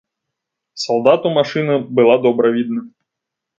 Салдату 0.83 1.27
машына 1.37 1.75
была 2.01 2.19
добра 2.27 2.47
відна. 2.59 2.81